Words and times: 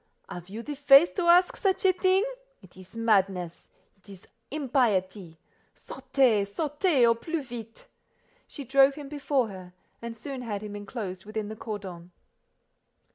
"Have 0.27 0.49
you 0.49 0.63
the 0.63 0.73
face 0.73 1.11
to 1.11 1.25
ask 1.27 1.55
such 1.57 1.85
a 1.85 1.91
thing? 1.93 2.23
It 2.63 2.75
is 2.75 2.97
madness: 2.97 3.67
it 3.97 4.09
is 4.09 4.27
impiety. 4.49 5.37
Sortez, 5.75 6.51
sortez, 6.55 7.05
au 7.05 7.13
plus 7.13 7.47
vite." 7.49 7.85
She 8.47 8.63
drove 8.63 8.95
him 8.95 9.09
before 9.09 9.49
her, 9.49 9.73
and 10.01 10.17
soon 10.17 10.41
had 10.41 10.63
him 10.63 10.75
enclosed 10.75 11.25
within 11.25 11.49
the 11.49 11.55
cordon. 11.55 12.11